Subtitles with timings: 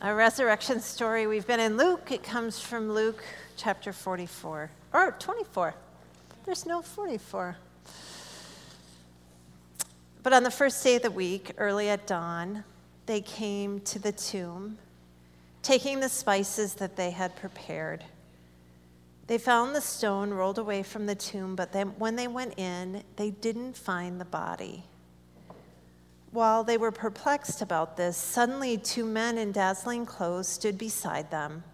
[0.00, 2.12] Our resurrection story, we've been in Luke.
[2.12, 3.24] It comes from Luke
[3.56, 5.74] chapter 44, or 24.
[6.44, 7.56] There's no 44.
[10.22, 12.62] But on the first day of the week, early at dawn,
[13.06, 14.78] they came to the tomb,
[15.62, 18.04] taking the spices that they had prepared.
[19.26, 23.02] They found the stone rolled away from the tomb, but then when they went in,
[23.16, 24.84] they didn't find the body.
[26.30, 31.64] While they were perplexed about this, suddenly two men in dazzling clothes stood beside them.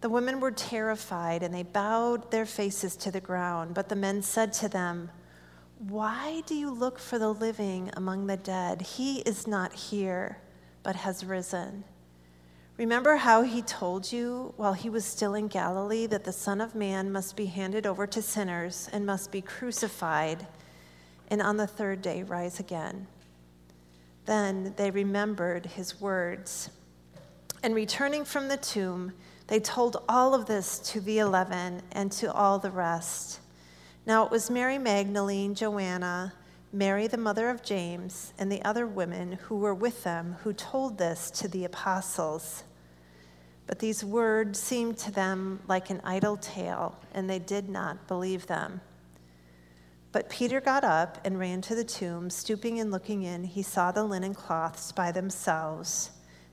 [0.00, 3.74] The women were terrified and they bowed their faces to the ground.
[3.74, 5.10] But the men said to them,
[5.78, 8.82] Why do you look for the living among the dead?
[8.82, 10.38] He is not here,
[10.82, 11.84] but has risen.
[12.76, 16.74] Remember how he told you while he was still in Galilee that the Son of
[16.74, 20.46] Man must be handed over to sinners and must be crucified,
[21.28, 23.06] and on the third day rise again.
[24.30, 26.70] Then they remembered his words.
[27.64, 29.12] And returning from the tomb,
[29.48, 33.40] they told all of this to the eleven and to all the rest.
[34.06, 36.32] Now it was Mary Magdalene, Joanna,
[36.72, 40.96] Mary the mother of James, and the other women who were with them who told
[40.96, 42.62] this to the apostles.
[43.66, 48.46] But these words seemed to them like an idle tale, and they did not believe
[48.46, 48.80] them.
[50.12, 52.30] But Peter got up and ran to the tomb.
[52.30, 56.10] Stooping and looking in, he saw the linen cloths by themselves.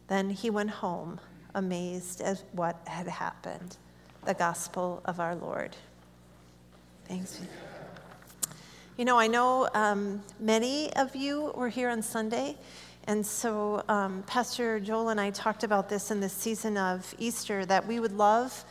[0.08, 1.20] Then he went home,
[1.56, 3.78] amazed at what had happened.
[4.26, 5.76] The gospel of our Lord.
[7.08, 7.42] Thanks.
[8.98, 12.58] You know, I know um, many of you were here on Sunday,
[13.06, 17.66] and so um, Pastor Joel and I talked about this in the season of Easter
[17.66, 18.66] that we would love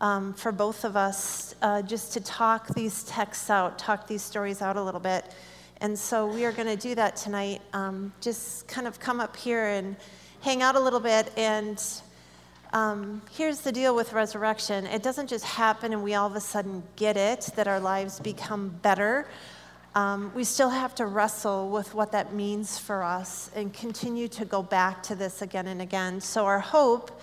[0.00, 4.62] um, for both of us uh, just to talk these texts out, talk these stories
[4.62, 5.24] out a little bit.
[5.80, 7.60] And so we are going to do that tonight.
[7.72, 9.96] Um, just kind of come up here and
[10.40, 11.32] hang out a little bit.
[11.36, 11.82] And
[12.72, 16.40] um, here's the deal with resurrection it doesn't just happen and we all of a
[16.40, 19.26] sudden get it, that our lives become better.
[19.94, 24.44] Um, we still have to wrestle with what that means for us and continue to
[24.44, 26.20] go back to this again and again.
[26.20, 27.20] So, our hope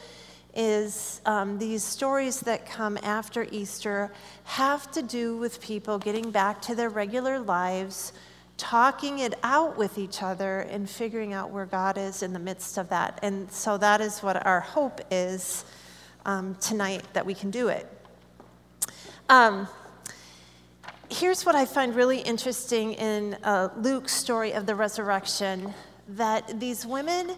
[0.55, 4.11] is um, these stories that come after Easter
[4.43, 8.13] have to do with people getting back to their regular lives,
[8.57, 12.77] talking it out with each other, and figuring out where God is in the midst
[12.77, 13.19] of that.
[13.21, 15.65] And so that is what our hope is
[16.25, 17.87] um, tonight that we can do it.
[19.29, 19.67] Um,
[21.09, 25.73] here's what I find really interesting in uh, Luke's story of the resurrection
[26.09, 27.35] that these women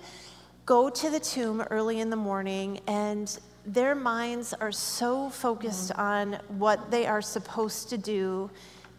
[0.66, 6.00] go to the tomb early in the morning and their minds are so focused mm.
[6.00, 8.50] on what they are supposed to do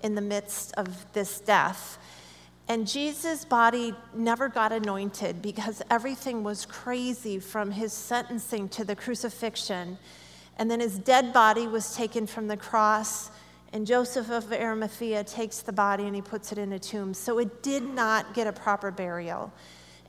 [0.03, 1.99] in the midst of this death.
[2.67, 8.97] And Jesus' body never got anointed because everything was crazy from his sentencing to the
[8.97, 9.99] crucifixion.
[10.57, 13.31] And then his dead body was taken from the cross,
[13.75, 17.13] and Joseph of Arimathea takes the body and he puts it in a tomb.
[17.13, 19.53] So it did not get a proper burial.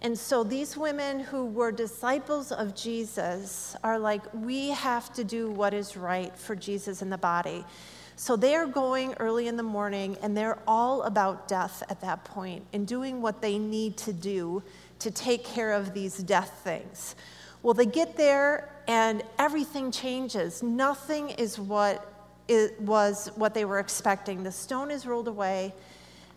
[0.05, 5.49] And so these women who were disciples of Jesus are like, we have to do
[5.49, 7.65] what is right for Jesus in the body.
[8.15, 12.23] So they are going early in the morning and they're all about death at that
[12.23, 14.61] point and doing what they need to do
[14.99, 17.15] to take care of these death things.
[17.63, 20.61] Well, they get there and everything changes.
[20.61, 22.13] Nothing is what
[22.47, 24.43] it was what they were expecting.
[24.43, 25.73] The stone is rolled away,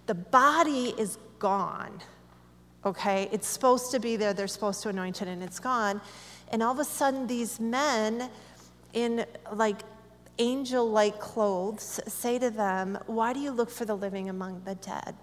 [0.07, 2.01] the body is gone
[2.85, 3.29] okay?
[3.33, 6.01] It's supposed to be there, they're supposed to anoint it, and it's gone.
[6.51, 8.31] And all of a sudden, these men
[8.95, 9.83] in like
[10.39, 14.75] angel like clothes say to them, Why do you look for the living among the
[14.77, 15.15] dead?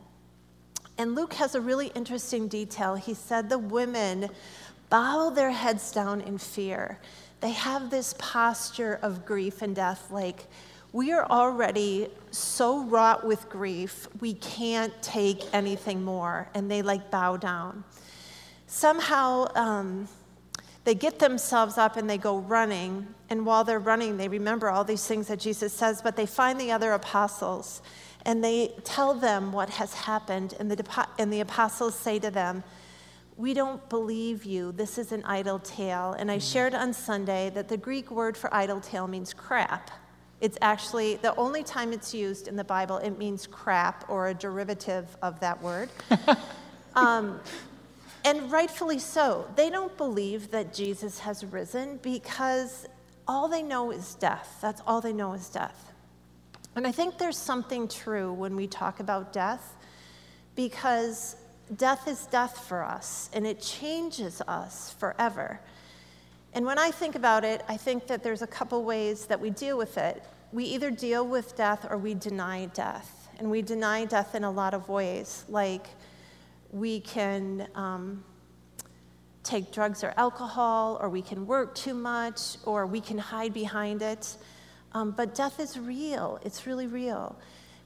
[0.98, 2.96] And Luke has a really interesting detail.
[2.96, 4.30] He said the women
[4.90, 7.00] bow their heads down in fear.
[7.42, 10.48] They have this posture of grief and death, like,
[10.96, 16.48] we are already so wrought with grief, we can't take anything more.
[16.54, 17.84] And they like bow down.
[18.66, 20.08] Somehow, um,
[20.86, 23.08] they get themselves up and they go running.
[23.30, 26.58] And while they're running, they remember all these things that Jesus says, but they find
[26.58, 27.82] the other apostles
[28.26, 30.56] and they tell them what has happened.
[30.62, 32.64] And the, and the apostles say to them,
[33.36, 34.72] we don't believe you.
[34.72, 36.16] This is an idle tale.
[36.18, 39.92] And I shared on Sunday that the Greek word for idle tale means crap.
[40.42, 44.34] It's actually the only time it's used in the Bible, it means crap or a
[44.34, 45.90] derivative of that word.
[46.96, 47.40] um,
[48.26, 49.48] and rightfully so.
[49.56, 52.86] They don't believe that Jesus has risen because
[53.28, 54.58] all they know is death.
[54.62, 55.94] That's all they know is death.
[56.76, 59.76] And I think there's something true when we talk about death
[60.56, 61.38] because
[61.78, 65.60] death is death for us and it changes us forever.
[66.56, 69.50] And when I think about it, I think that there's a couple ways that we
[69.50, 70.24] deal with it.
[70.54, 73.28] We either deal with death or we deny death.
[73.38, 75.86] And we deny death in a lot of ways, like
[76.72, 78.24] we can um,
[79.44, 84.02] take drugs or alcohol, or we can work too much, or we can hide behind
[84.02, 84.38] it.
[84.94, 87.38] Um, but death is real, it's really real.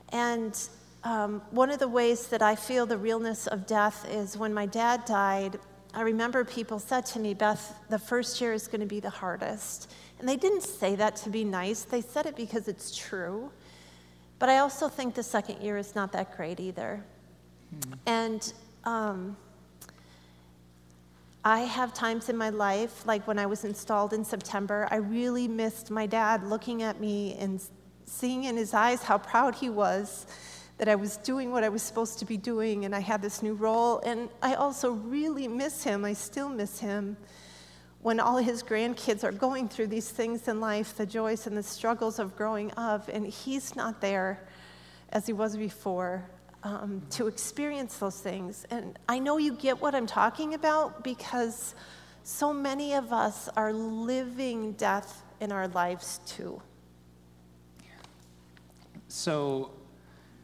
[0.10, 0.56] And
[1.04, 4.68] um, one of the ways that I feel the realness of death is when my
[4.68, 5.58] dad died,
[5.94, 9.10] I remember people said to me, Beth, the first year is going to be the
[9.10, 9.92] hardest.
[10.20, 13.52] And they didn't say that to be nice, they said it because it's true.
[14.38, 17.04] But I also think the second year is not that great either.
[17.76, 17.94] Mm-hmm.
[18.06, 18.54] And
[18.86, 19.38] um,
[21.44, 25.48] I have times in my life, like when I was installed in September, I really
[25.48, 27.62] missed my dad looking at me and
[28.06, 30.26] seeing in his eyes how proud he was
[30.80, 33.44] that I was doing what I was supposed to be doing and I had this
[33.44, 34.00] new role.
[34.00, 36.06] And I also really miss him.
[36.06, 37.18] I still miss him
[38.02, 41.64] when all his grandkids are going through these things in life, the joys and the
[41.64, 44.48] struggles of growing up, and he's not there
[45.10, 46.24] as he was before
[46.64, 48.66] um, to experience those things.
[48.70, 51.76] And I know you get what I'm talking about because
[52.24, 56.62] so many of us are living death in our lives too.
[59.10, 59.72] So,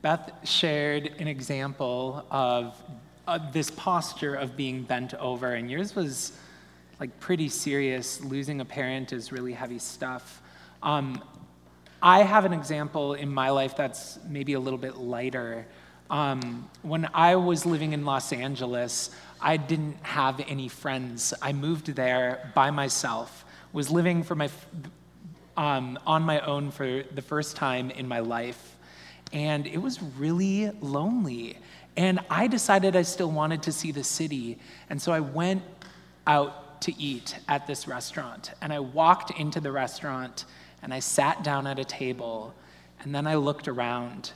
[0.05, 2.79] Beth shared an example of
[3.27, 6.33] uh, this posture of being bent over, and yours was
[6.99, 8.23] like pretty serious.
[8.23, 10.43] Losing a parent is really heavy stuff.
[10.83, 11.23] Um,
[12.03, 15.65] I have an example in my life that's maybe a little bit lighter.
[16.11, 19.09] Um, when I was living in Los Angeles,
[19.41, 21.33] I didn't have any friends.
[21.41, 23.43] I moved there by myself,
[23.73, 24.51] was living for my,
[25.57, 28.74] um, on my own for the first time in my life
[29.35, 31.57] and it was really lonely.
[31.97, 34.57] And I decided I still wanted to see the city.
[34.89, 35.61] And so I went
[36.25, 38.53] out to eat at this restaurant.
[38.61, 40.45] And I walked into the restaurant
[40.81, 42.55] and I sat down at a table.
[43.01, 44.31] And then I looked around.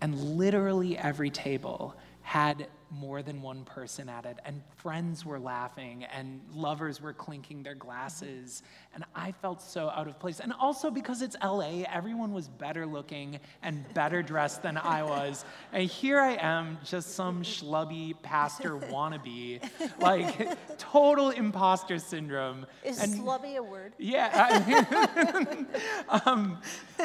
[0.00, 6.04] And literally every table had more than one person at it, and friends were laughing,
[6.04, 8.62] and lovers were clinking their glasses,
[8.94, 10.40] and I felt so out of place.
[10.40, 15.44] And also because it's LA, everyone was better looking and better dressed than I was.
[15.72, 19.60] And here I am, just some schlubby pastor wannabe,
[19.98, 22.66] like total imposter syndrome.
[22.84, 23.94] Is and, schlubby a word?
[23.98, 25.64] Yeah.
[26.26, 26.58] um,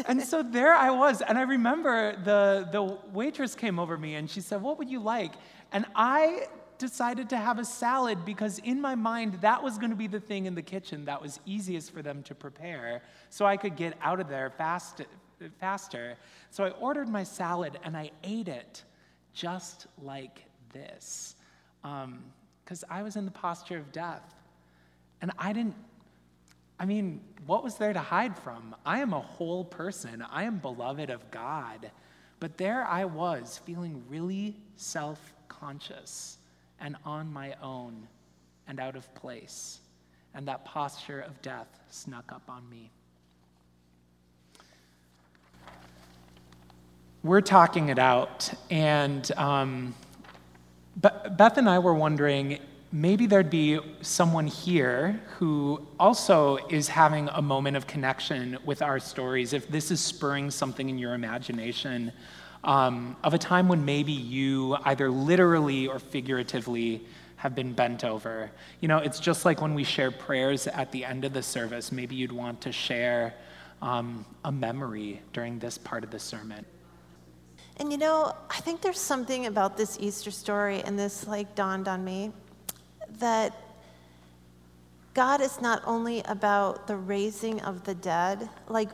[0.06, 4.30] and so there I was, and I remember the, the waitress came over me and
[4.30, 5.33] she said, What would you like?
[5.72, 6.48] And I
[6.78, 10.19] decided to have a salad because in my mind that was going to be the
[10.19, 13.98] thing in the kitchen that was easiest for them to prepare so I could get
[14.02, 15.02] out of there fast,
[15.60, 16.18] faster.
[16.52, 18.84] So I ordered my salad and I ate it
[19.34, 20.44] just like
[20.74, 21.36] this
[21.81, 24.36] because um, I was in the posture of death.
[25.22, 25.75] And I didn't,
[26.80, 28.75] I mean, what was there to hide from?
[28.86, 31.92] I am a whole person, I am beloved of God.
[32.40, 36.38] But there I was feeling really self conscious
[36.79, 38.07] and on my own
[38.67, 39.79] and out of place.
[40.33, 42.91] And that posture of death snuck up on me.
[47.23, 49.95] We're talking it out, and um,
[50.95, 52.59] Beth and I were wondering
[52.91, 58.99] maybe there'd be someone here who also is having a moment of connection with our
[58.99, 62.11] stories, if this is spurring something in your imagination
[62.64, 67.06] um, of a time when maybe you either literally or figuratively
[67.37, 68.52] have been bent over.
[68.81, 71.92] You know, it's just like when we share prayers at the end of the service,
[71.92, 73.35] maybe you'd want to share
[73.81, 76.66] um, a memory during this part of the sermon.
[77.78, 81.87] And you know, I think there's something about this Easter story, and this like dawned
[81.87, 82.31] on me
[83.19, 83.54] that
[85.14, 88.90] God is not only about the raising of the dead, like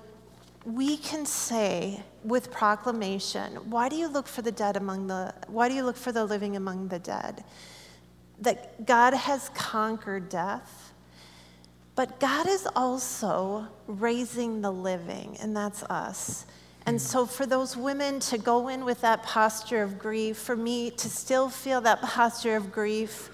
[0.66, 5.68] we can say with proclamation, why do you look for the dead among the why
[5.68, 7.44] do you look for the living among the dead?
[8.40, 10.94] That God has conquered death,
[11.96, 16.46] but God is also raising the living, and that's us.
[16.86, 20.92] And so, for those women to go in with that posture of grief, for me
[20.92, 23.30] to still feel that posture of grief,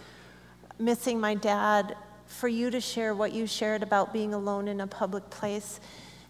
[0.77, 1.95] missing my dad,
[2.27, 5.79] for you to share what you shared about being alone in a public place,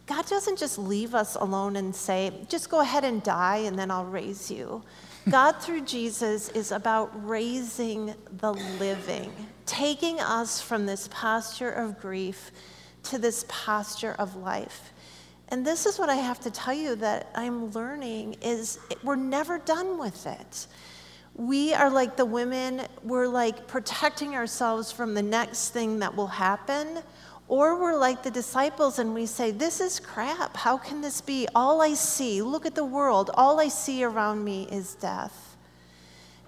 [0.09, 3.91] God doesn't just leave us alone and say, just go ahead and die and then
[3.91, 4.81] I'll raise you.
[5.29, 9.31] God, through Jesus, is about raising the living,
[9.67, 12.49] taking us from this posture of grief
[13.03, 14.93] to this posture of life.
[15.49, 19.59] And this is what I have to tell you that I'm learning is we're never
[19.59, 20.65] done with it.
[21.35, 26.27] We are like the women, we're like protecting ourselves from the next thing that will
[26.27, 27.03] happen
[27.49, 30.55] Or we're like the disciples and we say, This is crap.
[30.55, 31.47] How can this be?
[31.55, 35.57] All I see, look at the world, all I see around me is death.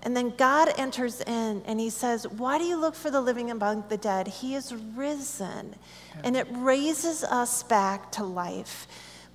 [0.04, 3.50] And then God enters in and he says, Why do you look for the living
[3.50, 4.28] among the dead?
[4.28, 5.76] He is risen.
[6.24, 8.88] And it raises us back to life.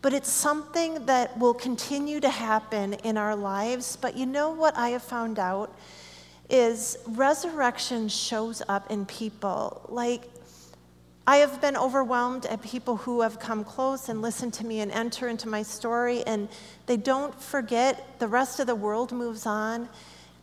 [0.03, 3.97] But it's something that will continue to happen in our lives.
[3.97, 5.77] But you know what I have found out?
[6.49, 9.85] Is resurrection shows up in people.
[9.89, 10.31] Like
[11.29, 14.93] I have been overwhelmed at people who have come close and listened to me and
[14.93, 16.49] enter into my story, and
[16.87, 19.89] they don't forget the rest of the world moves on.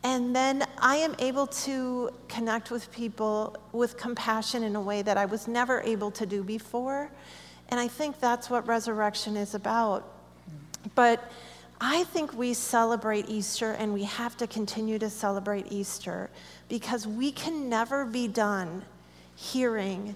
[0.02, 5.16] And then I am able to connect with people with compassion in a way that
[5.16, 7.10] I was never able to do before.
[7.70, 10.06] And I think that's what resurrection is about.
[10.94, 11.32] But
[11.80, 16.28] I think we celebrate Easter and we have to continue to celebrate Easter
[16.68, 18.84] because we can never be done
[19.34, 20.14] hearing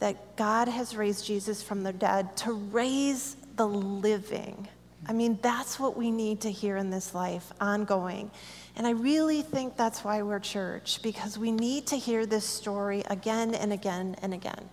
[0.00, 4.68] that God has raised Jesus from the dead to raise the living.
[5.06, 8.30] I mean, that's what we need to hear in this life, ongoing.
[8.76, 13.02] And I really think that's why we're church, because we need to hear this story
[13.08, 14.68] again and again and again.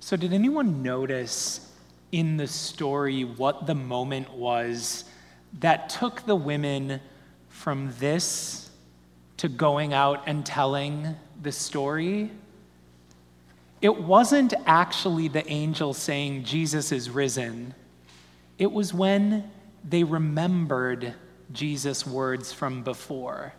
[0.00, 1.70] So, did anyone notice
[2.12, 5.04] in the story what the moment was
[5.60, 7.00] that took the women
[7.48, 8.70] from this
[9.36, 12.30] to going out and telling the story?
[13.80, 17.74] It wasn't actually the angel saying, Jesus is risen.
[18.58, 19.50] It was when
[19.88, 21.14] they remembered
[21.52, 23.54] Jesus' words from before.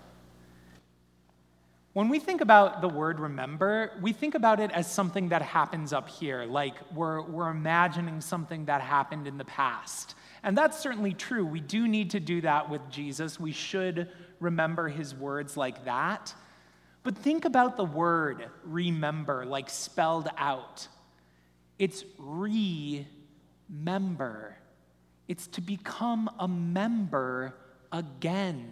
[1.93, 5.91] When we think about the word remember, we think about it as something that happens
[5.91, 10.15] up here, like we're, we're imagining something that happened in the past.
[10.43, 11.45] And that's certainly true.
[11.45, 13.39] We do need to do that with Jesus.
[13.39, 14.09] We should
[14.39, 16.33] remember his words like that.
[17.03, 20.87] But think about the word remember, like spelled out.
[21.77, 22.97] It's remember.
[25.27, 27.55] It's to become a member
[27.91, 28.71] again.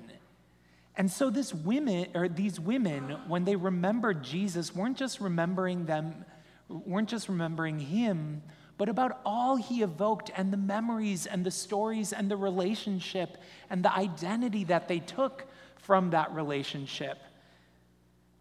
[0.96, 6.26] And so this women or these women, when they remembered Jesus, weren't just remembering them,
[6.68, 8.42] weren't just remembering him,
[8.78, 13.38] but about all he evoked and the memories and the stories and the relationship
[13.70, 17.20] and the identity that they took from that relationship.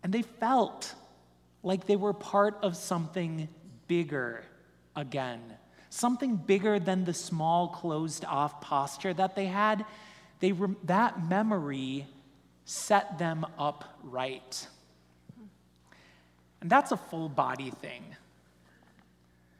[0.06, 0.94] And they felt
[1.64, 3.48] like they were part of something
[3.88, 4.44] bigger
[4.94, 5.40] again,
[5.90, 9.84] something bigger than the small, closed off posture that they had.
[10.38, 12.06] They re- that memory
[12.66, 14.68] set them up right.
[16.60, 18.04] And that's a full body thing.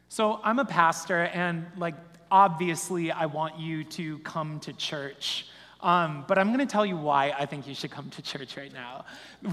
[0.09, 1.97] So I'm a pastor, and like,
[2.31, 5.49] obviously, I want you to come to church.
[5.87, 8.57] Um, but I'm going to tell you why I think you should come to church
[8.57, 9.05] right now.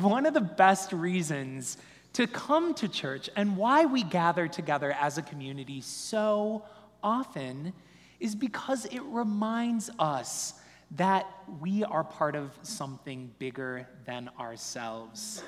[0.01, 1.77] One of the best reasons
[2.13, 6.63] to come to church and why we gather together as a community so
[7.03, 7.71] often
[8.19, 10.55] is because it reminds us
[10.95, 11.27] that
[11.61, 15.43] we are part of something bigger than ourselves.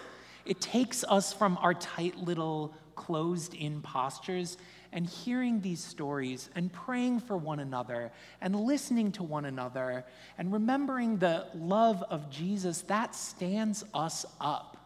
[0.46, 4.58] It takes us from our tight little closed in postures
[4.96, 10.06] and hearing these stories and praying for one another and listening to one another
[10.38, 14.78] and remembering the love of Jesus, that stands us up.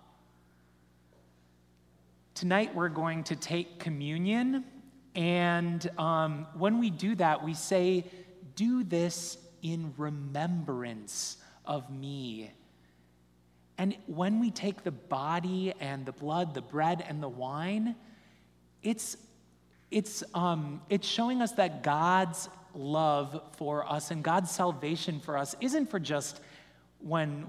[2.33, 4.65] Tonight, we're going to take communion.
[5.13, 8.03] And um, when we do that, we say,
[8.55, 12.51] Do this in remembrance of me.
[13.77, 17.95] And when we take the body and the blood, the bread and the wine,
[18.81, 19.15] it's
[19.91, 25.55] it's, um, it's showing us that God's love for us and God's salvation for us
[25.59, 26.39] isn't for just
[26.99, 27.43] when,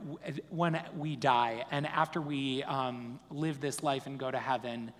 [0.50, 4.92] when we die and after we um, live this life and go to heaven.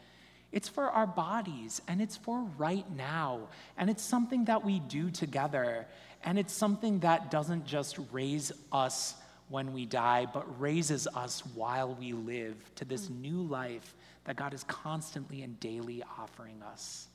[0.53, 3.49] It's for our bodies and it's for right now.
[3.79, 5.87] And it's something that we do together.
[6.25, 9.15] And it's something that doesn't just raise us
[9.49, 13.95] when we die, but raises us while we live to this new life
[14.25, 17.09] that God is constantly and daily offering us.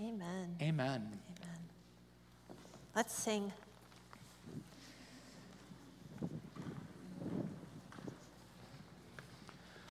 [0.00, 0.56] Amen.
[0.60, 1.18] Amen.
[1.40, 1.60] Amen.
[2.94, 3.52] Let's sing.